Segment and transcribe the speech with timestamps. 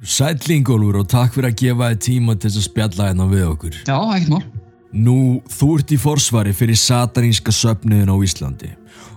[0.00, 3.74] Sætlingólfur og takk fyrir að gefa þið tíma til þess að spjalla hérna við okkur.
[3.84, 4.44] Já, ekkert mál.
[4.90, 8.70] Nú, þú ert í forsvari fyrir sataníska söpniðin á Íslandi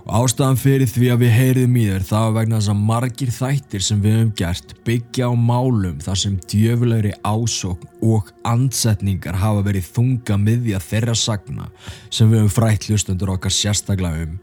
[0.04, 3.32] og ástæðan fyrir því að við heyriðum í þér það var vegna þess að margir
[3.32, 9.64] þættir sem við höfum gert byggja á málum þar sem djöfulegri ásókn og ansetningar hafa
[9.64, 11.70] verið þunga miðja þeirra sagna
[12.10, 14.38] sem við höfum frætt hlustundur okkar sérstaklega um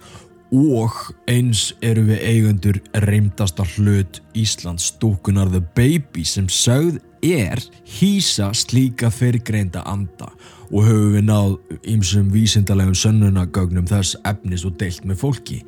[0.51, 0.95] og
[1.31, 9.11] eins eru við eigundur reymdasta hlut Íslands stúkunar The Baby sem sögð er hýsa slíka
[9.13, 10.27] fyrirgreinda anda.
[10.71, 11.55] Og höfum við náð
[11.93, 15.61] ýmsum vísindalegum sönnunagögnum þess efnis og deilt með fólki.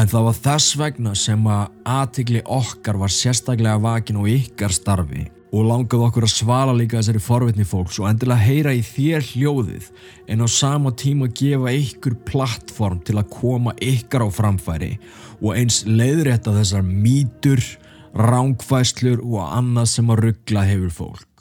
[0.00, 5.28] En það var þess vegna sem að aðtikli okkar var sérstaklega vakin og ykkar starfi
[5.52, 9.90] og langaði okkur að svala líka þessari forvitni fólks og endilega heyra í þér hljóðið
[10.32, 14.94] en á sama tíma gefa ykkur plattform til að koma ykkar á framfæri
[15.42, 17.60] og eins leiðrétta þessar mýtur,
[18.16, 21.31] rángfæslur og annað sem að ruggla hefur fólk.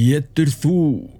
[0.00, 0.74] Getur þú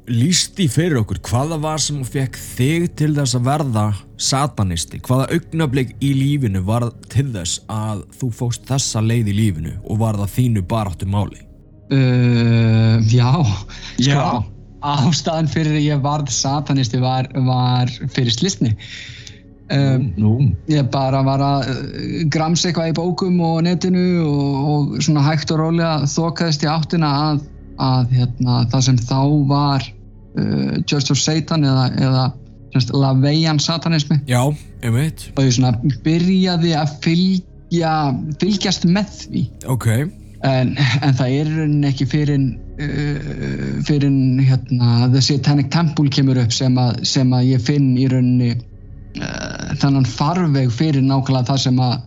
[0.08, 3.84] líst í fyrir okkur hvaða var sem fekk þig til þess að verða
[4.20, 5.00] satanisti?
[5.04, 10.00] Hvaða augnablík í lífinu var til þess að þú fóst þessa leið í lífinu og
[10.00, 11.42] var það þínu baráttu máli?
[11.90, 13.32] Uh, já,
[13.98, 14.14] Já.
[14.14, 14.42] sko,
[14.94, 18.76] ástæðan fyrir að ég varð satanisti var, var fyrir slistni.
[19.70, 20.30] Um, Nú,
[20.70, 25.52] ég bara var að uh, gramsa eitthvað í bókum og netinu og, og svona hægt
[25.54, 27.44] og rólega þokaðist í áttina að,
[27.80, 32.24] að hérna, það sem þá var uh, Church of Satan eða, eða
[32.74, 34.20] semst, Laveian satanismi.
[34.30, 34.42] Já,
[34.84, 35.74] ég svona
[36.04, 37.94] byrjaði að fylgja,
[38.42, 39.44] fylgjast með því.
[39.72, 39.88] Ok,
[40.46, 40.74] en,
[41.04, 41.54] en það er
[41.90, 47.64] ekki fyrir uh, fyrir hérna The Satanic Temple kemur upp sem að, sem að ég
[47.64, 51.98] finn í rauninni uh, þannan farveg fyrir nákvæmlega það sem að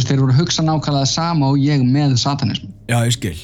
[0.00, 3.36] þeir voru að hugsa nákvæmlega sama og ég með satanism já ég skil.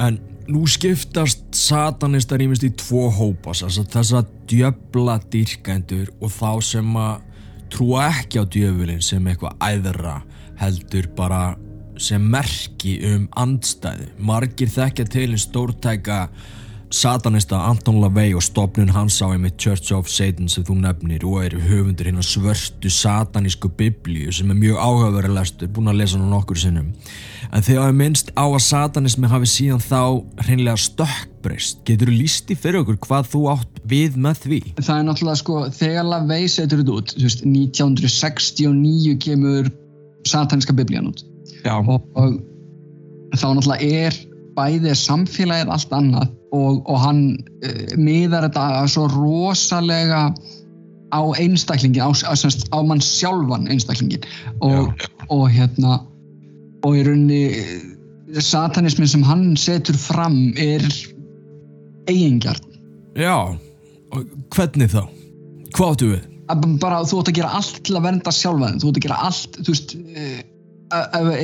[0.00, 0.18] En
[0.50, 7.26] nú skiptast satanistar ímest í tvo hópa, þess að djöbla dýrkendur og þá sem að
[7.70, 10.16] trúa ekki á djöfulinn sem eitthvað æðra
[10.60, 11.42] heldur bara
[12.00, 14.08] sem merki um andstæði.
[14.18, 16.20] Margir þekkja til einn stórtæka
[16.90, 21.44] satanista Anton LaVey og stopnun hans á einmitt Church of Satan sem þú nefnir og
[21.44, 26.32] eru höfundur hérna svörstu satanísku biblíu sem er mjög áhugaverið lestur, búin að lesa hann
[26.32, 26.88] nokkur sinnum.
[27.54, 30.02] En þegar við minnst á að satanismi hafi síðan þá
[30.44, 34.60] hreinlega stökkbreyst, getur þú lísti fyrir okkur hvað þú átt við með því?
[34.80, 39.70] það er náttúrulega sko, þegar Lavey setur þetta út, þú veist, 1969 kemur
[40.26, 41.22] sataniska biblían út.
[41.62, 42.40] Já, og, og
[43.38, 44.20] þá náttúrulega er
[44.60, 47.22] bæði samfélagið allt annað og, og hann
[47.64, 50.28] uh, miðar þetta svo rosalega
[51.10, 54.22] á einstaklingin, á, á, semst, á mann sjálfan einstaklingin
[54.62, 54.94] og,
[55.28, 55.98] og hérna
[56.86, 57.80] og í rauninni eh,
[58.40, 60.84] satanismin sem hann setur fram er
[62.08, 62.62] eigingjarn
[63.18, 63.58] Já,
[64.14, 65.02] og hvernig þá?
[65.74, 66.26] Hvað áttu við?
[66.82, 69.20] bara þú átt að gera allt til að vernda sjálfa þig þú átt að gera
[69.28, 70.40] allt þú veist, eh,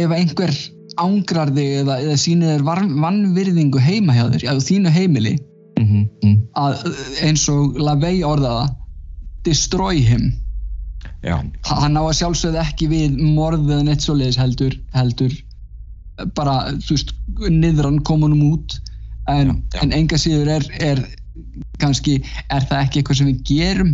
[0.02, 0.54] ef einhver
[1.02, 5.34] ángrar þig eða, eða sýnir þér van- vannvirðingu heima hjá þér, á þínu heimili
[5.80, 6.86] mhm, mhm, að
[7.26, 8.68] eins og Lavey orðaða
[9.46, 10.32] destroy him.
[11.22, 11.36] Já,
[11.68, 15.34] hann á að sjálfsögð ekki við morðið en eitt svoleiðis heldur heldur
[16.36, 17.12] bara, þú veist,
[17.52, 18.76] niðran komunum út
[19.28, 19.80] en, Já, já.
[19.82, 21.02] en enga síður er, er
[21.82, 22.18] kannski,
[22.48, 23.92] er það ekki eitthvað sem við gerum?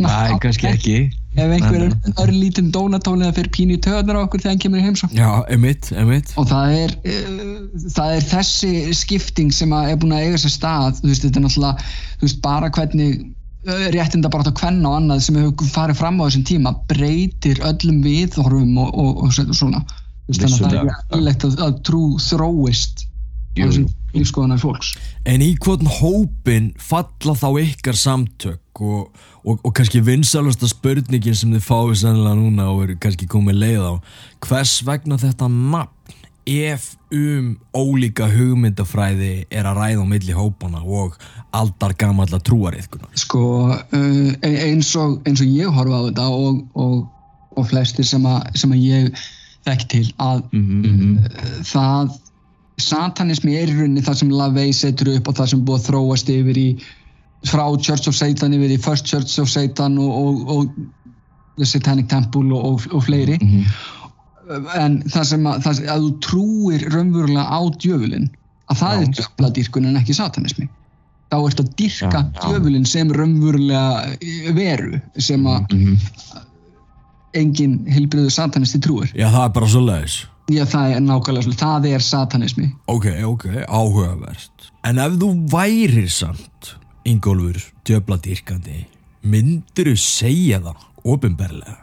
[0.00, 0.96] Næ, kannski ekki
[1.34, 4.80] ef einhver er örlítinn dónatóni eða fyrir pínu í töðunar á okkur þegar hann kemur
[4.80, 5.16] í heimsókn.
[5.18, 10.28] Já, emitt, emitt og það er, uh, það er þessi skipting sem er búin að
[10.28, 11.00] eiga sér stað.
[11.02, 11.88] Þú veist, þetta er náttúrulega
[12.20, 13.18] þú veist, bara hvernig
[13.66, 17.60] uh, réttinda bara að kvenna og annað sem hefur farið fram á þessum tíma breytir
[17.66, 19.82] öllum viðhorfum og, og, og svo- svona.
[20.24, 20.96] Þú veist, þannig að það er Vissulega.
[21.10, 24.94] eðlilegt að, að trú þróist á þessum lífskoðanar fólks.
[25.28, 28.60] En í hvern hópin falla þá ykkar samtök?
[28.74, 29.10] Og,
[29.46, 33.84] og, og kannski vinsalasta spurningin sem þið fáið sennilega núna og er kannski komið leið
[33.86, 33.94] á
[34.42, 41.16] hvers vegna þetta nafn ef um ólíka hugmyndafræði er að ræða á milli hópana og
[41.56, 46.98] aldar gamalla trúariðkuna sko uh, eins, og, eins og ég horfa á þetta og, og,
[47.56, 49.24] og flestir sem að, sem að ég
[49.64, 51.62] þekkt til að Mhm, mhm.
[51.64, 52.18] það
[52.80, 56.30] satanismi er í rauninni það sem LaVey setur upp og það sem búið að þróast
[56.34, 56.68] yfir í
[57.46, 60.70] frá Church of Satan yfir í First Church of Satan og, og, og
[61.58, 63.66] The Satanic Temple og, og, og fleiri Mhm.
[64.76, 68.26] en það sem að, það, að þú trúir raunverulega á djöfulinn
[68.68, 69.00] að það Já.
[69.06, 70.66] er djöfladýrkun en ekki satanismi
[71.32, 72.10] þá ertu að já.
[72.42, 75.96] djöfulinn sem raunverulega eh, veru sem að Mhm.
[77.34, 80.18] engin hilbriðu satanisti trúir Já, það er bara svo leiðis.
[80.52, 84.66] Já, það er nákvæmlega svo, það er satanismi Ok, ok, áhugavert.
[84.84, 86.74] En ef þú værir samt,
[87.08, 87.56] Ingólfur,
[87.88, 88.82] djöbladýrkandi,
[89.24, 91.78] myndir þú segja það ofinberlega?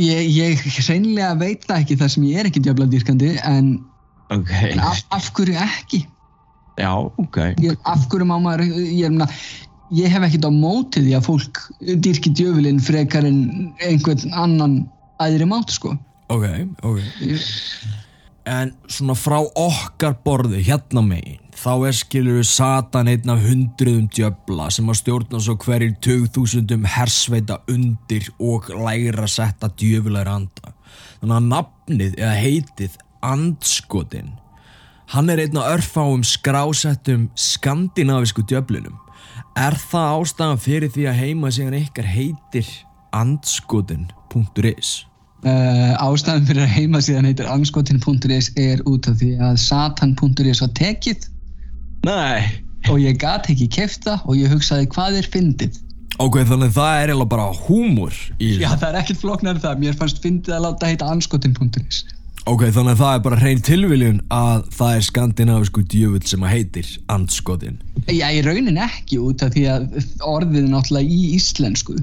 [0.00, 3.68] Ég, ég hreinlega veit það ekki þar sem ég er ekki djöfladýrkandi en,
[4.32, 6.00] Ok, en af, af hverju ekki?
[6.80, 7.36] já, ok.
[7.62, 9.28] Ég, af hverju má maður, ég, er meina,
[9.94, 11.60] ég hef ekkert á móti því að fólk
[12.02, 13.38] dýrki djöfulinn frekar en
[13.84, 14.80] einhvern annan
[15.22, 15.92] æðri mátt sko.
[16.34, 16.46] Ok,
[16.82, 16.98] ok.
[18.44, 24.66] En svona frá okkar borði hérna megin, þá er skilur Satan einn af hundruðum djöbla
[24.74, 30.74] sem að stjórna svo hverjir tugþúsundum hersveita undir og læra setta djöfulegur anda.
[31.22, 34.34] Þannig að nafnið eða heitið andskotin,
[35.14, 38.98] hann er einn af örfáum skrásettum skandinavisku djöflunum.
[39.56, 42.68] Er það ástæðan fyrir því að heima síðan ykkar heitir
[43.14, 45.04] andskotin.is?
[45.44, 51.26] Uh, ástæðan fyrir að heimasíðan heitir anskotin.is er út af því að satan.is var tekið.
[52.08, 55.80] Nei, og ég gat ekki kefta og ég hugsaði hvað er fyndið?
[56.22, 59.80] Ok, þannig að það er eiginlega bara húmor í Já, það er ekkert flóknar það,
[59.82, 62.04] mér fannst fyndið að láta heita anskotin.is
[62.44, 66.52] Ok, þannig að það er bara hrein tilviljun að það er skandinavisku djöfull sem að
[66.52, 67.78] heitir andskotin.
[68.12, 69.86] Já, í raunin ekki út af því að
[70.28, 71.96] orðið náttúrulega í íslensku.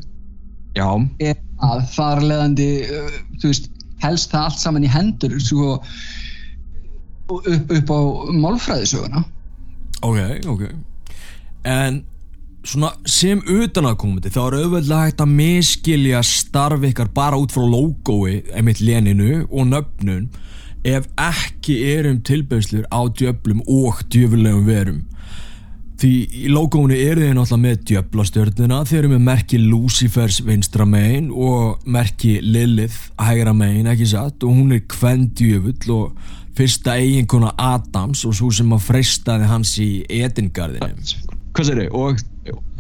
[0.74, 0.88] Já,
[1.22, 3.70] er að þar leðandi uh, þú veist,
[4.02, 5.76] helst það allt saman í hendur sko,
[7.30, 8.00] upp, upp á
[8.46, 9.24] málfræðisöguna
[10.02, 10.18] Ok,
[10.50, 10.64] ok.
[11.62, 12.02] En
[12.66, 18.42] svona sem utanakomandi þá er auðveldlega hægt að miskilja starf ykkar bara út frá logói,
[18.54, 20.30] einmitt léninu og nöfnun
[20.86, 25.02] ef ekki erum tilbyrslur á djöflum og djöfulegum verum.
[26.02, 31.28] Því í logóinu eru þið náttúrulega með djöflastjörnuna, þið eru með merki Lucifers vinstra megin
[31.30, 38.26] og merki Lilith hægra megin, ekki satt, og hún er kvendjöfull og fyrsta eiginkona Adams
[38.26, 41.94] og svo sem að freystaði hans í Edingarðinu hvað sér þið?
[42.00, 42.24] Og,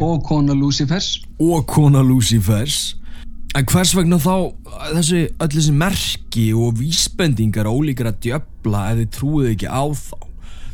[0.01, 2.95] og kona Lucifers og kona Lucifers.
[3.57, 4.35] En hvers vegna þá
[4.95, 10.30] þessi, öll þessi merki og vísbendingar ólíkara djöfla ef þið trúið ekki á þá?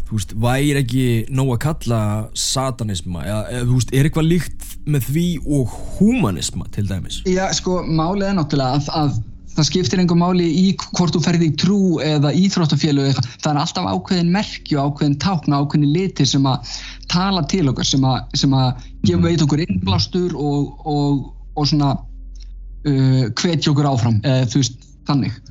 [0.07, 2.01] Þú veist, væri ekki nóg að kalla
[2.37, 5.25] satanisma eða, eða þú veist, er eitthvað líkt með því
[5.57, 7.17] og humanisma til dæmis?
[7.27, 9.17] Já, sko, málið er náttúrulega að, að
[9.57, 13.61] það skiptir einhver máli í hvort þú ferði í trú eða íþróttafélag eða það er
[13.63, 16.73] alltaf ákveðin merki og ákveðin tákna, ákveðin litir sem að
[17.11, 21.23] tala til okkar, sem að, sem að gefa veit okkur innblástur og, og,
[21.57, 25.41] og svona uh, hvetja okkur áfram, eða þú veist, þannig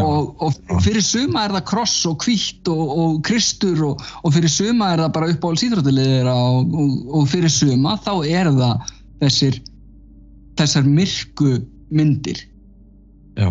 [0.00, 4.52] og, og fyrir suma er það kross og hvítt og, og kristur og, og fyrir
[4.52, 9.60] suma er það bara uppáhald síþróttaliðir og, og, og fyrir suma þá er það þessir
[10.60, 11.58] þessar myrku
[11.92, 12.40] myndir.
[13.36, 13.48] Já,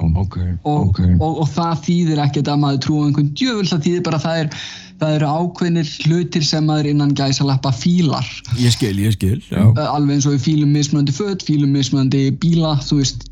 [0.00, 1.00] ok, og, ok.
[1.16, 4.26] og, og það þýðir ekkert að maður trúi á einhvern djöful, það þýðir bara að
[4.26, 4.54] það er
[5.00, 8.26] það eru ákveðnir hlutir sem maður innan gæsa lappa fílar.
[8.60, 9.62] Ég skil, ég skil, já.
[9.86, 13.24] Alveg eins og við fílum mismunandi föt, fílum mismunandi bíla, þú veist.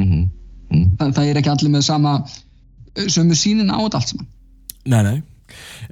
[0.00, 0.26] Mhm,
[0.70, 0.96] mhm.
[1.00, 2.16] það, það er ekki allir með sama
[2.94, 4.30] sömu sínin á þetta allt saman
[4.84, 5.20] Nei, nei.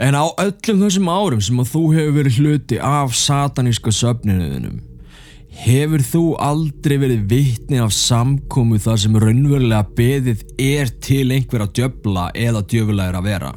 [0.01, 4.81] En á öllum þessum árum sem að þú hefur verið hluti af sataníska söfninuðinum,
[5.63, 11.75] hefur þú aldrei verið vitni af samkomu þar sem raunverulega beðið er til einhver að
[11.79, 13.53] djöfla eða djöfulegur að vera?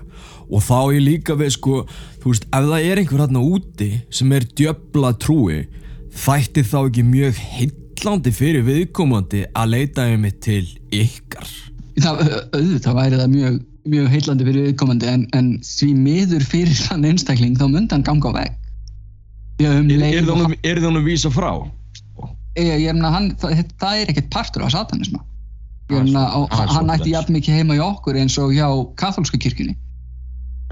[0.45, 1.79] Og þá ég líka við sko,
[2.21, 5.63] þú veist, ef það er einhver hérna úti sem er djöfla trúi,
[6.25, 7.41] þætti þá ekki mjög
[7.95, 11.47] heillandi fyrir viðkomandi að leita um mig til ykkar?
[12.01, 12.19] það,
[12.51, 13.59] auðvitað væri það mjög,
[13.93, 18.31] mjög heillandi fyrir viðkomandi en, en því miður fyrir þann einstakling þá myndi hann ganga
[18.31, 18.51] á veg
[19.65, 21.51] um Er, er það er það að vísa frá?
[22.59, 25.23] ég, ég meina hann, það, það er ekkert partur af satanisma
[25.93, 28.67] ég og, ah, hann ætti jafn mikið heima hjá okkur eins og hjá
[28.99, 29.77] katholsku kirkjunni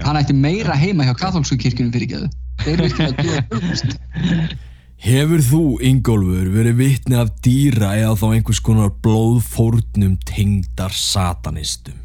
[0.04, 3.98] hann ætti meira heima hjá katholsku kirkjunni fyrir ekki þeir virkilega fullt.
[5.04, 11.98] Hefur þú, Ingólfur, verið vitni af dýra eða þá einhvers konar blóðfórnum tengdar satanistum?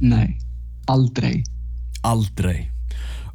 [0.00, 0.38] nei,
[0.86, 1.42] aldrei
[2.06, 2.70] Aldrei.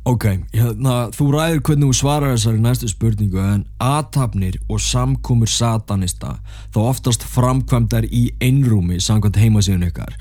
[0.08, 6.34] Ok, hérna, þú ræður hvernig þú svarar þessari næstu spurningu en aðtapnir og samkomur satanista
[6.74, 10.18] þá oftast framkvæmdar í einrúmi samkvæmt heimasíðun ykkar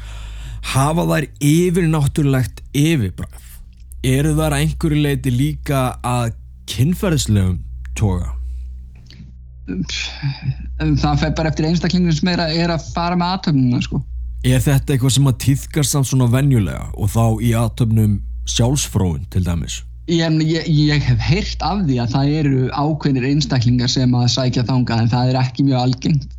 [0.75, 3.49] hafa þær yfirnáttúrulegt yfirbræð
[4.13, 6.37] eru þær einhverju leiti líka að
[6.71, 7.59] kynferðislegum
[7.99, 8.37] toga
[9.69, 14.03] það fer bara eftir einstaklingum sem er að, er að fara með aðtöfnuna sko.
[14.43, 18.19] er þetta eitthvað sem að týðkast samt svona venjulega og þá í aðtöfnum
[18.51, 23.93] sjálfsfróun til dæmis ég, ég, ég hef heyrt af því að það eru ákveðnir einstaklingar
[23.93, 26.31] sem að sækja þanga en það er ekki mjög algengt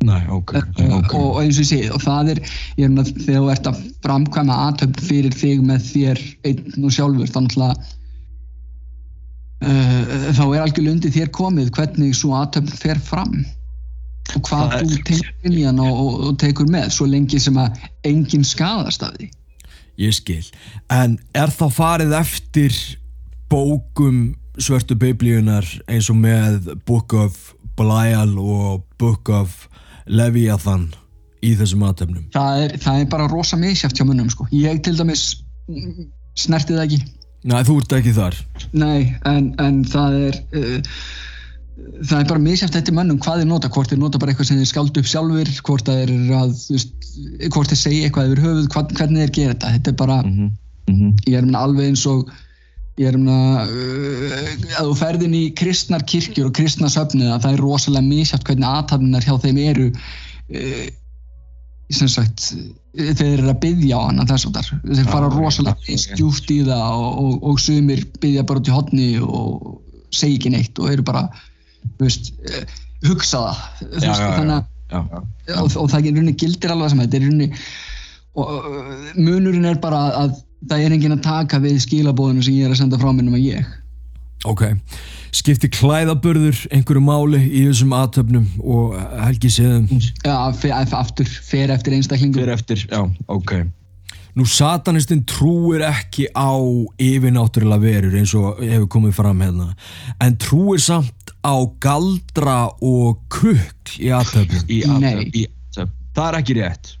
[0.00, 1.14] Nei, ok, uh, ok.
[1.14, 2.38] og, og eins og ég segi og það er,
[2.80, 6.94] ég er með þegar þú ert að framkvæma aðtöfn fyrir þig með þér einn og
[6.96, 7.90] sjálfur náttúrulega uh,
[9.60, 13.42] þá er algjörlega undir þér komið hvernig svo aðtöfn fer fram
[14.30, 17.82] og hvað Það þú tekur í hann og, og, tekur með svo lengi sem að
[18.08, 19.30] enginn skadast af því
[20.00, 20.46] Ég skil.
[20.88, 22.76] En er þá farið eftir
[23.52, 27.36] bókum svörtu biblíunar eins og með Book of
[27.76, 29.66] Belial og Book of
[30.08, 30.88] Leviathan
[31.44, 32.26] í þessum aðtöfnum?
[32.34, 34.48] það er, það er bara rosa misjáft hjá munnum sko.
[34.52, 35.42] ég til dæmis
[36.38, 37.00] snerti það ekki
[37.48, 38.36] Nei, þú ert ekki þar.
[38.76, 40.94] Nei, en, en það er uh,
[42.00, 44.60] það er bara misjæft eftir mönnum hvað þeir nota, hvort þeir nota bara eitthvað sem
[44.60, 47.10] þeir skáldu upp sjálfur, hvort það er að veist,
[47.54, 50.52] hvort þeir segja eitthvað yfir höfuð hvað, hvernig þeir gera þetta, þetta er bara Mhm,
[50.90, 51.10] mhm.
[51.26, 52.30] ég er meina alveg eins og
[53.00, 57.64] ég er meina uh, að þú ferðin í kristnar kirkjur og kristnar söfnið það er
[57.64, 60.86] rosalega misjæft hvernig aðtafninar hjá þeim eru uh,
[61.90, 62.50] sem sagt
[62.94, 64.68] þeir eru að byggja á hana þess að þar.
[64.88, 68.74] Þeir fara Já, rosalega stjúft í það og, og, og sumir byggja bara út í
[68.74, 69.80] hotni og
[70.14, 71.24] segja ekki neitt og eru bara
[72.02, 72.66] veist, eh,
[73.06, 73.64] hugsa það.
[73.80, 77.18] Já, veist, já, þannig að Já, og, og það er rauninni gildir alveg sem þetta
[77.18, 77.48] er rauninni
[78.40, 78.48] og
[79.18, 80.32] munurinn er bara að
[80.70, 83.36] það er enginn að taka við skilabóðinu sem ég er að senda frá mér um
[83.38, 83.70] að ég
[84.48, 84.62] Ok.
[85.36, 89.90] Skipti klæðaburður einhverju máli í þessum aðtöfnum og helgi séðum.
[90.24, 90.36] Já,
[90.96, 93.60] aftur, fer eftir einstaklingum Fyrir eftir, já, ok.
[94.38, 96.54] Nú satanistinn trúir ekki á
[97.02, 99.72] yfirnáttúrulega verur eins og hefur komið fram hérna
[100.22, 104.64] en trúir samt á galdra og kukl í aðtöfnum.
[104.70, 105.26] Í Nei.
[105.34, 105.92] í athöfn.
[106.14, 106.94] Það er ekki rétt.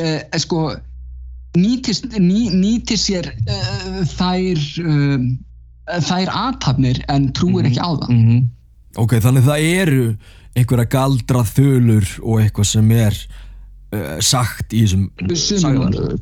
[0.00, 0.60] uh, sko
[1.56, 5.28] nýtist, ný, nýtist sér uh, þær um,
[5.86, 8.44] þær aðtapnir en trúir ekki á það Mhm.
[8.98, 10.16] Ok, þannig það eru
[10.56, 13.14] einhverja galdra þölur og eitthvað sem er
[13.92, 16.20] uh, sagt í þessum það.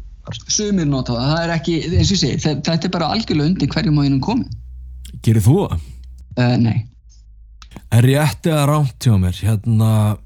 [0.49, 3.69] sumir nota það, það er ekki, eins og ég þe- þetta er bara algjörlega undir
[3.69, 4.51] hverjum á einum komin
[5.23, 5.81] Gerir þú það?
[6.39, 6.87] uh, nei,
[7.95, 10.17] En rétt eða rámt hjá mér, hérna,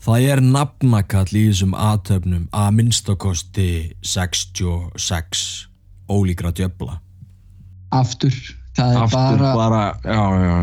[0.00, 3.68] það er nafnakall í þessum aðtöfnum að minnstakosti
[4.00, 5.68] 66
[6.08, 6.98] ólíkra djöfla.
[7.92, 8.32] aftur
[8.78, 10.54] það er Aftur bara, bara, já, já,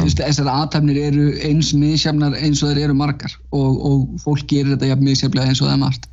[0.00, 4.74] já, þessar aðtapnir eru eins misjafnar eins og þeir eru margar og, og fólk gerir
[4.74, 6.10] þetta jafn misjaflega eins og það er margt.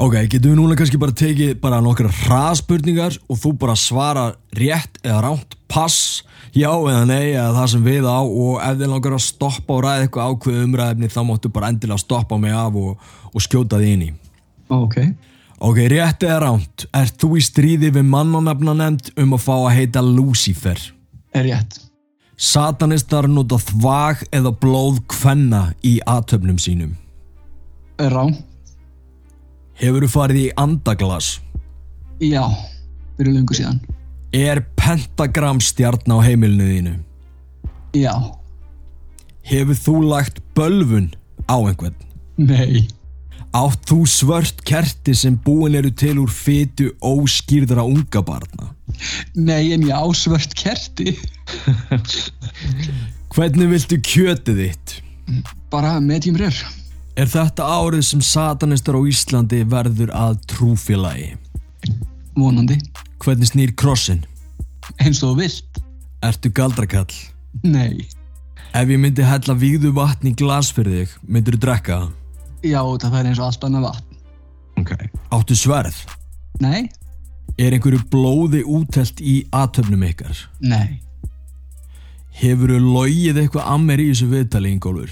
[0.00, 4.96] Ok, getum við núna kannski bara tekið bara nokkra hraðspurningar og þú bara svara rétt
[5.04, 6.22] eða rámt, pass,
[6.56, 9.82] já eða nei eða það sem við á og ef þið langar að stoppa og
[9.84, 13.92] ræða eitthvað ákveð umræðefni þá máttu bara endilega stoppa mig af og, og skjóta því
[13.98, 14.10] inn í.
[14.72, 14.96] ok, Ok,
[15.60, 20.00] rétt eða rámt, ert þú í stríði við mannanafna nefnd um að fá að heita
[20.02, 20.78] Lucifer?
[21.34, 21.80] er rétt
[22.40, 26.94] Satanistar nota þvag eða blóð kvenna í aðtöfnum sínum.
[28.00, 28.24] rá,
[29.74, 31.40] Hefur þú farið í andaglas?
[32.20, 32.42] já
[33.18, 33.80] fyrir lungu síðan,
[34.32, 36.94] Er pentagram stjarn á heimilinu þínu?
[37.94, 38.14] já
[39.42, 41.12] Hefur þú lagt bölvun
[41.48, 41.94] á einhvern?
[42.38, 42.88] nei,
[43.50, 48.68] Átt þú svört kerti sem búin eru til úr fytu óskýrðra unga barna?
[49.34, 51.14] nei en ég á svört kerti
[53.34, 54.94] Hvernig viltu kjötið þitt?
[55.70, 56.66] bara medium rare
[57.18, 61.32] Er þetta árið sem satanistar á Íslandi verður að trúfélagi?
[62.38, 62.78] vonandi,
[63.22, 64.22] Hvernig snýr krossin?
[65.02, 65.82] eins og vilt
[66.22, 67.10] Ertu galdrakall?
[67.66, 68.06] nei,
[68.74, 72.10] Ef ég myndi hella víðu vatn í glas fyrir þig, myndir þú drekka það?
[72.62, 74.06] Já það er eins og allt annað vatn
[74.80, 74.92] Ok.
[75.36, 75.96] Áttu sverð?
[76.60, 76.88] nei,
[77.60, 80.36] Er einhverju blóði útelt í aðtöfnum ykkar?
[80.60, 81.00] nei,
[82.40, 85.10] Hefur þú logið eitthvað að mér í þessu viðtali, Ingólfur?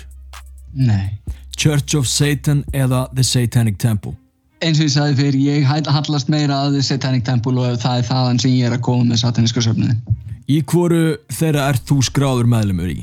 [0.75, 1.19] nei
[1.59, 4.15] Church of Satan eða The Satanic Temple?
[4.63, 8.09] eins og ég sagði fyrir, ég hallast meira að The Satanic Temple og það er
[8.09, 10.01] þaðan sem ég er að koma með sataníska söfniðin
[10.49, 13.03] Í hvoru þeirra ert þú skráður meðlumur í?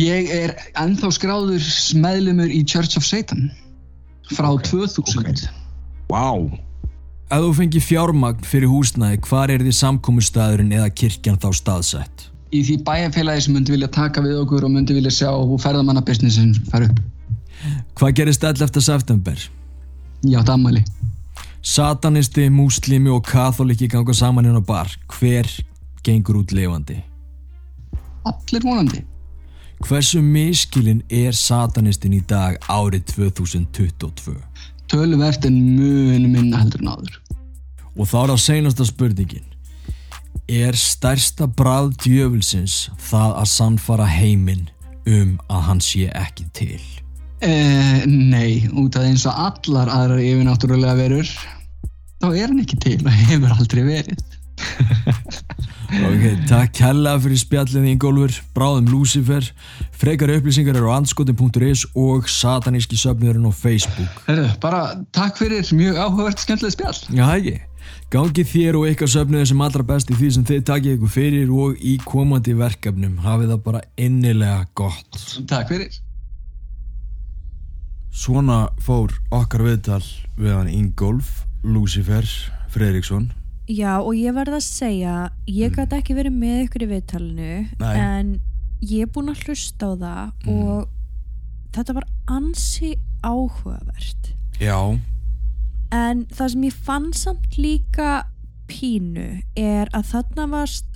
[0.00, 1.62] Ég er ennþá skráður
[2.02, 3.50] meðlumur í Church of Satan
[4.30, 5.48] frá 2000
[6.10, 6.26] Vá.
[7.30, 12.30] Ef þú fengi fjármagn fyrir húsnæði, hvar er því samkomustæðurinn eða kirkjan þá staðsett?
[12.50, 15.28] í því bæjarfélagi sem myndi vilja taka við okkur og myndi vilja sjá
[15.62, 16.98] ferðamannabusinessin fara upp
[18.00, 18.80] Hvað gerist 11.
[18.82, 19.36] september?
[20.26, 20.82] Já, dammæli
[21.62, 24.88] Satanisti, múslimi og katholiki ganga saman inn á bar.
[25.12, 25.44] Hver
[26.02, 26.96] gengur út lifandi?
[28.24, 29.04] allir vonandi
[29.86, 34.36] Hversu miskilinn er satanistin í dag árið 2022?
[34.90, 37.18] töluvert en mun minna heldur en áður
[37.96, 39.46] Og þá er það seinasta spurningin.
[40.50, 44.68] Er stærsta bræð djöfulsins það að sannfara heiminn
[45.10, 46.80] um að hann sé ekki til?
[47.44, 51.28] Eh, nei, út af eins og allar aðrar yfirnáttúrulega verur
[52.20, 54.24] þá er hann ekki til og hefur aldrei verið
[55.90, 59.46] Ok, takk hella fyrir spjallið í Ingólfur, bráðum Lucifer,
[59.98, 64.20] frekar upplýsingar eru á anskotin.is og sataníski söfniðurinn á Facebook.
[64.28, 67.56] Herru, bara takk fyrir mjög áhugavert skemmtileg spjall Já, ekki.
[68.10, 71.50] Gangi þér og ykkar söfniður sem allra best í því sem þið takið ykkur fyrir
[71.64, 73.18] og í komandi verkefnum.
[73.24, 75.20] Hafið það bara innilega gott.
[75.50, 75.98] Takk fyrir
[78.10, 80.02] Svona fór okkar viðtal
[80.38, 82.26] við hann Ingólf Lucifer
[82.70, 83.30] Fredriksson.
[83.70, 87.92] Já og ég verð að segja ég gæti ekki verið með ykkur í viðtalinu Nei.
[88.02, 88.32] en
[88.82, 90.56] ég er búin að hlusta á það Mm.
[90.56, 90.88] og
[91.76, 94.98] þetta var ansi áhugavert Já.
[95.92, 98.24] en það sem ég fann samt líka
[98.70, 100.86] pínu er að þarna varst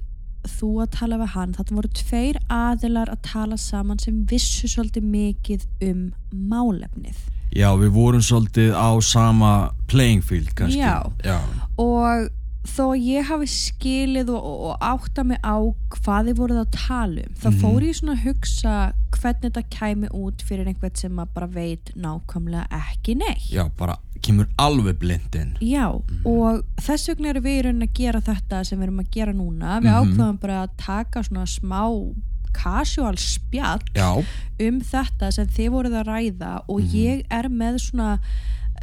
[0.44, 5.06] þú að tala við hann, þarna voru tveir aðilar að tala saman sem vissu svolítið
[5.14, 6.02] mikið um
[6.32, 7.16] málefnið
[7.54, 10.80] Já, við vorum svolítið á sama playing field kannski.
[10.82, 11.06] Já.
[11.22, 11.38] Já.
[11.78, 12.28] og
[12.64, 15.56] þó að ég hafi skilið og, og, og átta mig á
[15.98, 17.58] hvað þið voruð að tala um þá Mhm.
[17.60, 18.74] fór ég svona að hugsa
[19.14, 23.98] hvernig þetta kæmi út fyrir einhvern sem að bara veit nákvæmlega ekki neitt Já, bara
[24.24, 25.56] kemur alveg blindin.
[25.60, 25.90] Já,
[26.24, 29.32] og þess vegna erum við í raunin að gera þetta sem við erum að gera
[29.32, 30.14] núna við Mhm.
[30.14, 32.14] ákveðum bara að taka svona smá
[32.54, 34.24] casual spjall Já.
[34.60, 36.90] um þetta sem þið voruð að ræða og Mhm.
[36.94, 38.18] ég er með svona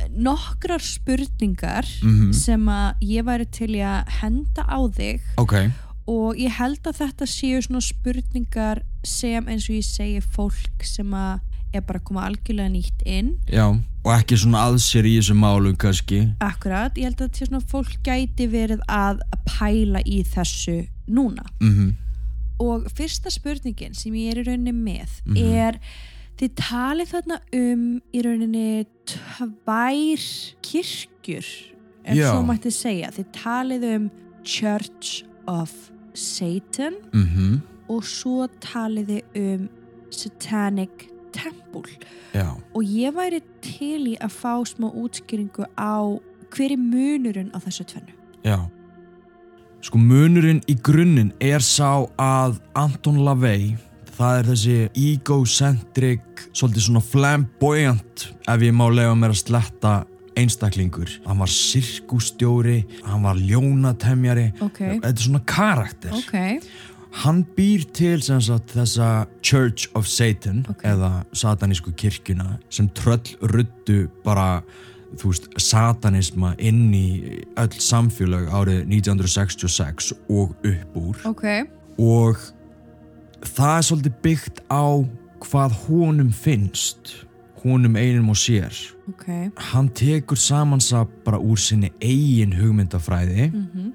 [0.09, 2.31] nokkrar spurningar Mhm.
[2.33, 5.53] sem að ég væri til að henda á þig Ok.
[6.07, 11.11] og ég held að þetta séu svona spurningar sem eins og ég segi fólk sem
[11.11, 11.39] að
[11.73, 13.69] er bara að koma algjörlega nýtt inn Já.
[14.03, 16.35] Og ekki svona aðsér í þessum málum kannski.
[16.41, 21.45] akkurat, ég held að þetta sé svona fólk gæti verið að pæla í þessu núna
[21.61, 21.95] Mhm.
[22.59, 25.37] og fyrsta spurningin sem ég er í rauninni með Mhm.
[25.37, 25.79] er
[26.41, 27.81] þið talið þarna um
[28.17, 30.23] í rauninni tvær
[30.65, 31.49] kirkjur
[32.01, 32.31] ef Já.
[32.31, 34.07] svo mætti segja þið talið um
[34.43, 35.71] Church of
[36.17, 37.61] Satan Mhm.
[37.89, 39.23] og svo talið þið
[39.55, 39.69] um
[40.09, 41.87] Satanic Temple
[42.33, 42.57] Já.
[42.73, 46.19] og ég væri til í að fá smá útskýringu á
[46.51, 48.57] hver er munurinn á þessu tvennu Já.
[49.81, 53.77] Sko munurinn í grunninn er sá að Anton LaVey
[54.17, 59.93] það er þessi egocentric svolítið svona flamboyant ef ég má lega mér að sletta
[60.39, 61.09] einstaklingur.
[61.27, 66.15] Hann var sirkustjóri, hann var ljónatemjari ok, þetta er svona karakter.
[66.15, 66.37] ok
[67.11, 70.85] Hann býr til sagt þessa Church of Satan Ok.
[70.87, 74.61] eða satanísku kirkjuna sem tröll ruddu bara
[75.19, 81.45] veist, satanisma inn í öll samfélag árið 1966 og upp úr ok,
[81.99, 82.39] og
[83.45, 84.85] það er svolítið byggt á
[85.41, 87.13] hvað honum finnst
[87.61, 88.73] honum einum og sér.
[89.11, 89.27] Ok.
[89.71, 93.91] Hann tekur samansap bara úr sinni eigin hugmyndafræði mhm.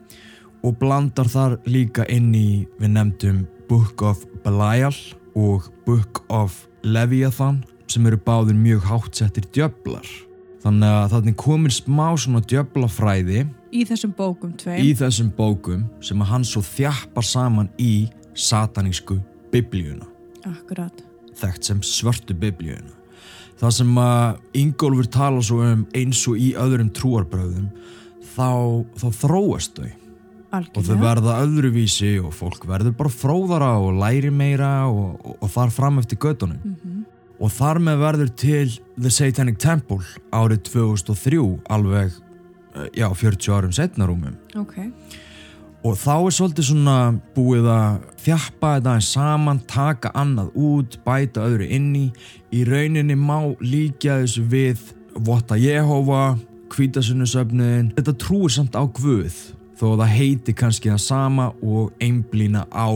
[0.62, 4.94] og blandar þar líka inn í við nefndum Book of Belial
[5.34, 10.06] og Book of Leviathan sem eru báðir mjög hátsettir djöflar.
[10.62, 14.82] Þannig að þannig komin smá svona djöflafræði í þessum bókum tveim.
[14.82, 19.20] í þessum bókum sem hann svo þjappar saman í satanísku
[19.52, 20.06] biblíuna.
[20.46, 21.02] Akkurat.
[21.36, 22.92] Þekkt sem svörtu biblíuna.
[23.60, 27.70] Það sem að Ingólfur tala svo um eins og í öðrum trúarbröðum
[28.36, 28.48] þá,
[29.00, 29.88] þá þróast þau.
[30.56, 31.02] Og þau algjörlega.
[31.02, 35.98] verða öðruvísi og fólk verður bara fróðara og læri meira og, og, og þar fram
[36.00, 37.02] eftir göttunum Mhm.
[37.40, 39.98] og þar með verður til The Satanic Temple
[40.32, 42.12] árið 2003 alveg,
[42.76, 44.36] eh, já, 40 árum setna rúmum.
[44.54, 44.78] Ok,
[45.86, 46.96] og þá er svolítið svona
[47.36, 52.06] búið að þjappa þetta saman, taka annað út, bæta öðru inn í.
[52.66, 54.82] Rauninni má líka þessu við
[55.22, 56.36] votta Jehova
[56.72, 59.36] hvítasunusöfniðin þetta trúir samt á Guð
[59.78, 62.90] þó að það heiti kannski það sama og einblýna á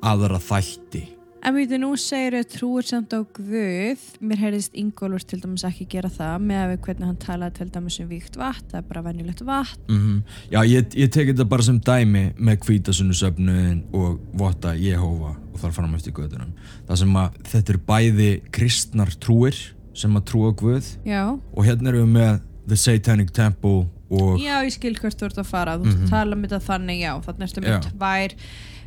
[0.00, 1.04] aðra þætti
[1.40, 5.86] En við nú segir að trúir samt á Guð, mér heyrðist Ingólfur til dæmis ekki
[5.88, 8.84] gera það með að við hvernig hann talaði til dæmis um víkt vatn, það er
[8.90, 9.86] bara venjulegt vatn.
[9.88, 10.18] mm
[10.52, 15.72] Já, ég, ég tek þetta bara sem dæmi með hvítasunusöfniðin og votta Jehova og þar
[15.78, 16.52] fram eftir Guðunum
[16.90, 19.62] það sem að þetta eru bæði kristnar trúir
[19.96, 24.60] sem að trúa Guð Já, og hérna erum við með The Satanic Temple og Já,
[24.66, 25.78] ég skil hvert þú ert að fara.
[25.78, 26.04] Þú Mhm.
[26.04, 27.12] að tala um þetta þannig, já.
[27.24, 28.34] Þannig ertu með tvær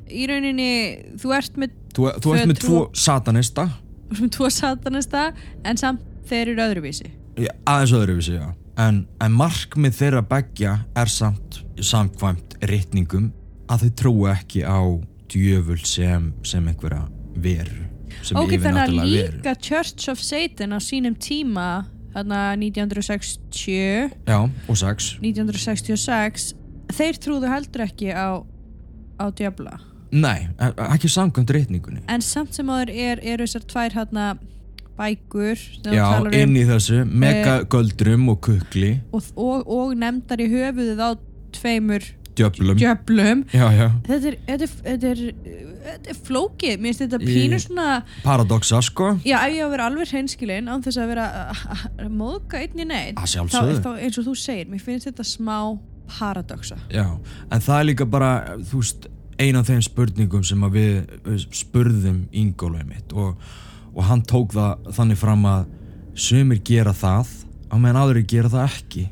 [0.10, 0.72] í rauninni,
[1.22, 3.68] þú ert með, þú, þú ert með tvo satanista.
[4.10, 5.24] Þú ert með tvo satanista
[5.63, 7.10] en samt þeir eru öðruvísi.
[7.39, 8.50] Já, aðeins öðruvísi, já.
[8.82, 13.32] En, en markmið þeirra beggja er samt samkvæmt rytningum
[13.72, 14.82] að þau trúi ekki á
[15.34, 17.06] djöful sem, sem einhverja
[17.42, 17.86] veru
[18.22, 19.38] sem Ok, þannig að yfirnáttúrulega veru.
[19.39, 21.68] líka Church of Satan á sínum tíma
[22.13, 24.38] þarna 1960 Já,
[24.70, 25.16] og sex.
[25.22, 26.52] 1966
[26.94, 28.42] þeir trúðu heldur ekki á
[29.18, 29.80] á djöfla
[30.13, 30.47] Nei,
[30.93, 34.26] ekki samkvæmt rytningunni en samt sem áður er, eru þessar tvær hérna
[34.97, 35.58] bækur
[35.89, 38.91] Já, um, inn í þessu, mega göldrum og kukli.
[39.12, 41.10] og, og, og nefndar í höfuðið á
[41.58, 42.06] tveimur
[42.38, 42.78] djöflum.
[42.78, 43.41] djöflum.
[43.54, 45.23] Já, já, þetta er, þetta er, þetta er,
[45.88, 46.78] þetta er flókið.
[46.82, 47.88] Mér finnst þetta Í- pínu svona
[48.26, 49.10] paradoxa sko.
[49.26, 52.13] Já, ef ég á að vera alveg hreinskilin án þess að vera að- að að
[52.21, 55.58] móðga einn í neitt þá, þá eins og þú segir, mér finnst þetta smá
[56.19, 56.78] paradoxa.
[56.93, 57.06] Já,
[57.49, 59.10] en það er líka bara, þú veist,
[59.41, 63.39] ein af þeim spurningum sem við, við spurðum Ingólfið mitt og,
[63.93, 65.65] og hann tók það þannig fram að
[66.13, 67.32] sumir gera það
[67.74, 69.06] á meðan aðrir gera það ekki.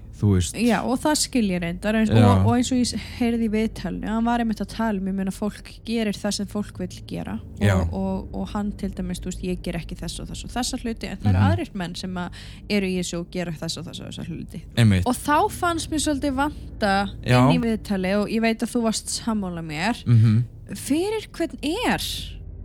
[0.55, 2.23] Já, og það skilja reyndar eins, Já.
[2.27, 5.15] og, og eins og ég heyrði í viðtalinu hann var einmitt að tala um, ég
[5.17, 7.39] meina fólk gerir það sem fólk vil gera
[7.81, 10.53] og, og, og hann til dæmis, þú veist, ég ger ekki þess og þess og
[10.55, 11.47] þessa hluti, en það eru Mhm.
[11.51, 12.31] aðrir menn sem að
[12.69, 15.89] eru í þessu og gera þess og þess og þessa hluti Einmitt, og þá fannst
[15.91, 16.93] mér svolítið vanta
[17.25, 17.39] Já.
[17.41, 21.99] inn í viðtali og ég veit að þú varst sammála mér mm fyrir hvern er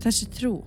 [0.04, 0.60] þessi trú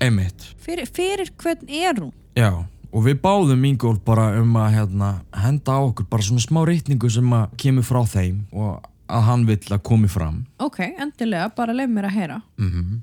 [0.00, 2.50] einmitt, fyrir, fyrir hvern er hún já.
[2.94, 7.10] Og við báðum Ingólf bara um að hérna, henda á okkur bara svona smá reytningu
[7.10, 10.44] sem að kemur frá þeim og að hann vill að komi fram.
[10.58, 13.02] ok, endilega, bara leif mér að heyra Mm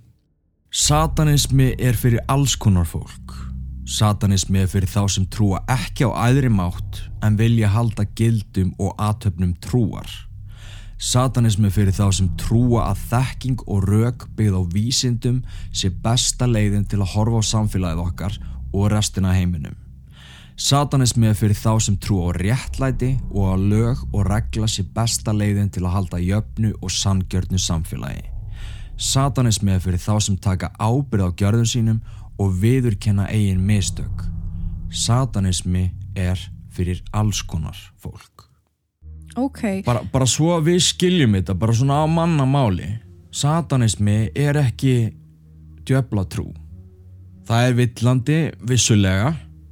[0.72, 3.34] Satanismi er fyrir alls konar fólk.
[3.84, 8.96] Satanismi er fyrir þá sem trúa ekki á æðri mátt en vilja halda gildum og
[8.96, 10.08] atöfnum trúar.
[10.96, 15.44] Satanismi er fyrir þá sem trúa að þekking og rök byggð á vísindum
[15.76, 18.40] sé besta leiðin til að horfa á samfélagið okkar
[18.74, 19.76] og restina heiminum.
[20.62, 25.34] Satanismi er fyrir þá sem trúa á réttlæti og að lög og regla sé besta
[25.34, 28.28] leiðin til að halda jöfnu og sangjörnu samfélagi.
[28.98, 32.02] Satanismi er fyrir þá sem taka ábyrð á gjörðum sínum
[32.38, 34.28] og viðurkenna eigin mistök.
[34.92, 36.38] Satanismi er
[36.70, 38.48] fyrir alls konar fólk.
[39.36, 43.00] ok, Bara, bara svo að við skiljum þetta, bara svona á mannamáli.
[43.32, 45.14] Satanismi er ekki
[45.88, 46.52] djöfla trú.
[47.48, 49.32] Það er villandi, vissulega,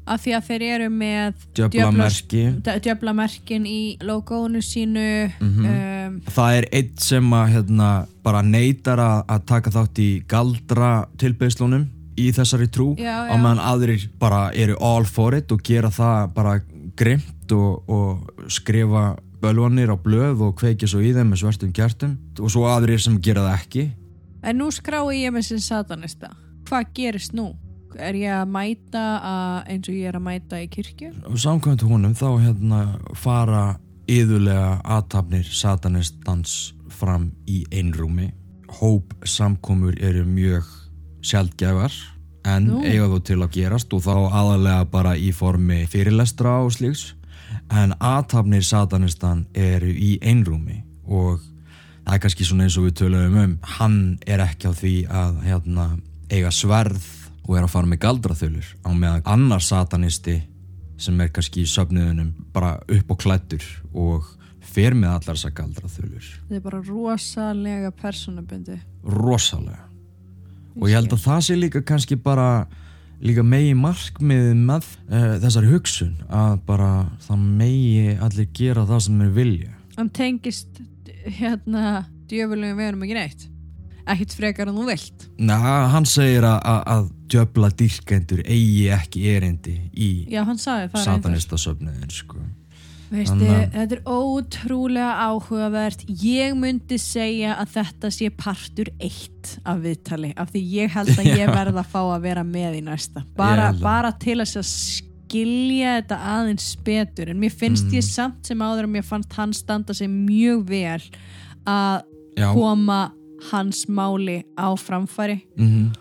[0.09, 2.43] af því að þeir eru með djöfla merki.
[2.81, 5.65] djöflamerkin í logoinu sínu Mhm.
[5.65, 11.87] um, Það er eitt sem að hérna, bara neytar að, taka þátt í galdra tilbeiðslunum
[12.17, 13.37] í þessari trú Já, á já.
[13.37, 16.59] meðan aðrir bara eru all for it og gera það bara
[16.97, 22.17] grimt og, og skrifa bölvanir á blöð og kveikja svo í þeim með svartum kjartum
[22.41, 23.91] og svo aðrir sem gera það ekki
[24.43, 26.33] en nú skrái ég með sem satanista
[26.69, 27.51] hvað gerist nú?
[27.97, 31.09] er ég að mæta að, eins og ég er að mæta í kirkju?
[31.41, 32.81] samkvæmt honum þá hérna
[33.17, 33.63] fara
[34.09, 38.29] yðurlega aðtapnir satanistans fram í einrúmi
[38.79, 40.69] hóp samkomur eru mjög
[41.25, 41.93] sjaldgæfar
[42.47, 42.81] en Nú.
[42.85, 47.13] eiga þó til að gerast og þá aðalega bara í formi fyrirlestra og slíks
[47.73, 51.41] en aðtapnir satanistan eru í einrúmi og
[52.05, 55.41] það er kannski svona eins og við töluðum um hann er ekki á því að
[55.45, 55.87] hérna,
[56.29, 57.05] eiga sverð
[57.49, 60.37] og er að fara með galdraþulur á meðan annar satanisti
[60.99, 64.27] sem er kannski í söfniðunum bara upp og klættur og
[64.69, 66.27] fer með allar þessar galdraþulur.
[66.49, 69.87] Þetta er bara rosalega persónubundi rosalega.
[70.79, 72.67] Og ég held að það sé líka kannski bara
[73.19, 76.91] líka megi markmið með uh, þessari hugsun að bara
[77.25, 79.73] það megi allir gera það sem þeir vilja.
[79.97, 80.83] Hann tengist
[81.25, 83.47] hérna djöfulegum vegunum ekki neitt
[84.05, 85.57] ekkert frekar en þú vilt Na,
[85.93, 90.95] hann segir að, að, að djöfla dyrkendur eigi ekki erindi í já, hann sagði það
[90.95, 91.09] reyndar.
[91.13, 92.39] satanista söfniðin sko.
[93.09, 93.41] Veistu,
[93.73, 100.51] þetta er ótrúlega áhugavert ég myndi segja að þetta sé partur eitt af viðtali af
[100.53, 104.11] því ég held að ég verð að fá að vera með í næsta bara, bara
[104.21, 107.97] til að skilja þetta aðeins betur en mér finnst Mm.
[107.97, 111.01] ég samt sem áður að mér fannst hann standa sig mjög vel
[111.65, 112.03] að
[112.37, 113.11] Já, koma
[113.51, 115.41] hans máli á framfæri.
[115.57, 115.91] Mm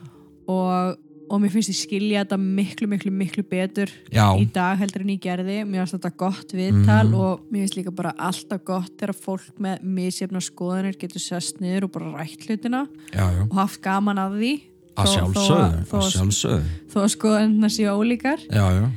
[0.49, 0.95] og,
[1.29, 5.11] og mér finnst ég skilja þetta miklu, miklu, miklu betur já, í dag heldur en
[5.13, 5.59] ég gerði.
[5.69, 7.15] Mér finnst þetta gott viðtal Mhm.
[7.21, 11.85] og mér finnst líka bara alltaf gott þegar fólk með misjefna skoðanir getur sest niður
[11.85, 14.55] og bara rætt hlutina já, og haft gaman af því.
[14.97, 18.41] Að sjálfsögðu, þó að skoðanirna séu ólíkar.
[18.49, 18.89] Já, já,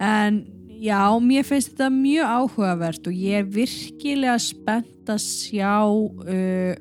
[0.00, 0.46] en
[0.80, 6.74] Já, mér finnst þetta mjög áhugavert og ég er virkilega spennt að sjá uh,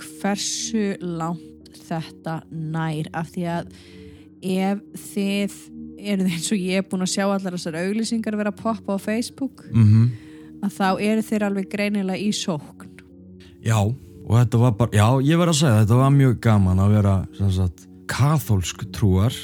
[0.00, 3.72] hversu langt þetta nær af því að
[4.42, 4.80] ef
[5.12, 5.56] þið
[6.02, 8.98] eruð eins og ég er búin að sjá allar þessar auglýsingar vera að poppa á
[9.02, 10.10] Facebook mm
[10.62, 13.00] að þá eru þeir alveg greinilega í sókn.
[13.66, 16.92] Já, og þetta var bara, já, ég verð að segja þetta var mjög gaman að
[16.96, 17.14] vera
[17.56, 19.34] sagt, kathólsk trúar.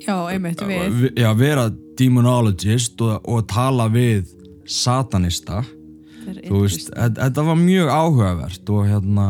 [0.00, 0.86] Já, einmitt við.
[1.02, 1.66] Vi- já, vera
[1.98, 4.32] demonologist og, og tala við
[4.64, 5.62] satanista.
[6.24, 9.26] Þú veist, þetta var mjög áhugavert og hérna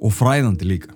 [0.00, 0.94] og fræðandi líka.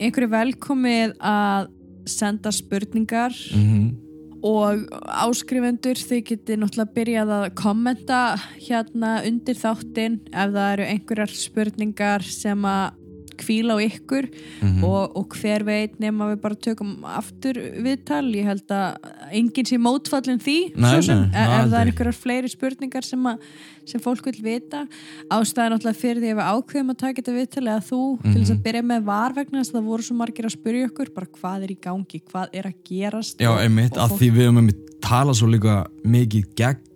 [0.00, 1.68] Einhverju velkomið að
[2.08, 4.10] senda spurningar mm
[4.46, 8.20] og áskrifendur þið getið náttúrulega byrjað að kommenta
[8.56, 12.99] hérna undir þáttinn ef það eru einhverjar spurningar sem að
[13.40, 14.28] kvíla á ykkur
[14.60, 14.84] Mhm.
[14.84, 18.96] og, og hver veit nema við bara tökum aftur viðtal ég held að
[19.32, 21.80] enginn sé mótfallin því Nei, sem, nei, ef, ef það aldrei.
[21.80, 23.38] er einhverjar fleiri spurningar sem, að,
[23.86, 24.84] sem fólk vil vita
[25.30, 28.50] ástæðan náttúrulega fyrir því ef við ákveðum að taka þetta viðtal eða þú til þess
[28.50, 28.58] Mhm.
[28.58, 31.26] að byrja með var vegna þess að það voru svo margir að spyrja ykkur bara
[31.40, 34.86] hvað er í gangi, hvað er að gerast Já, einmitt, að því við höfum einmitt
[35.00, 36.86] talað svo líka mikið gegn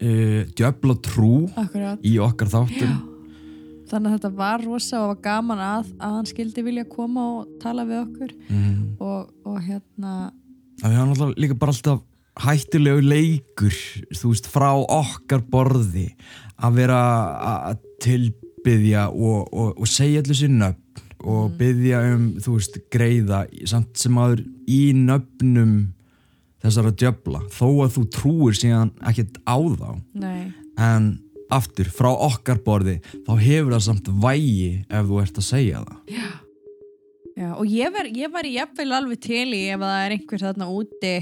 [0.00, 1.98] uh, djöfla trú Akkurat.
[2.06, 3.09] í okkar þáttum
[3.90, 7.56] þannig að þetta var rosa og var gaman að, að hann skildi vilja koma og
[7.62, 8.36] tala við okkur.
[8.50, 8.76] Mm.
[9.00, 10.14] og, og hérna
[10.80, 12.06] Það er náttúrulega líka bara alltaf
[12.40, 13.74] hættulegu leikur,
[14.16, 16.06] þú veist, frá okkar borði
[16.60, 17.00] að vera
[17.70, 20.86] að tilbyðja og, og, og segja allir sér nöfn
[21.20, 25.74] og byðja um, þú veist, greiða samt sem aður í nöfnum
[26.60, 29.90] þessara djöfla þó að þú trúir síðan ekkert á þá.
[30.16, 30.40] Nei,
[30.80, 31.10] en
[31.50, 35.96] aftur, frá okkar borði þá hefur það samt vægi ef þú ert að segja það
[37.40, 40.66] já, og ég var, ég var jafnvel alveg til í ef það er einhver þarna
[40.76, 41.12] úti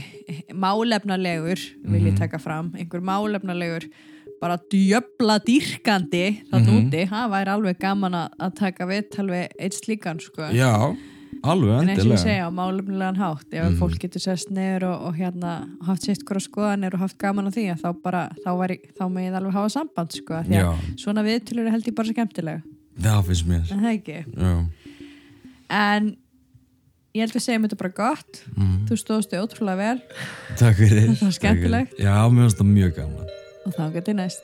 [0.55, 2.19] málefnalegur vil ég Mhm.
[2.19, 3.89] taka fram, einhver málefnalegur
[4.41, 6.79] bara djöfla dýrkandi þarna Mhm.
[6.91, 10.43] úti, það væri alveg gaman að, að taka viðtal við eitt slíkan sko.
[10.53, 10.97] Já,
[11.43, 12.23] alveg en eins og ég endilega.
[12.23, 13.79] segja á málefnilegan hátt ef Mhm.
[13.79, 17.51] fólk getur sest neður og, og hérna haft sitt hvora skoðanir og haft gaman á
[17.51, 20.75] því að þá bara, þá, væri, þá megið alveg hafa samband sko, því að Já,
[20.97, 22.63] svona viðtölur er held ég bara skemmtilega
[22.99, 23.73] það finnst mér.
[23.73, 24.65] En það ekki, Já,
[25.71, 26.17] en
[27.15, 28.43] ég held við segjum þetta bara gott.
[28.57, 28.87] Mm.
[28.89, 30.03] þú stóðstu ótrúlega vel.
[30.59, 31.09] Takk fyrir.
[31.09, 31.99] Þetta var skemmtilegt.
[31.99, 33.29] Já, mér finnst það mjög gaman.
[33.67, 34.41] Og þá getur næst